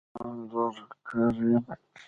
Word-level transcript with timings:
زه 0.13 0.19
انځورګر 0.29 1.31
یم 1.47 1.63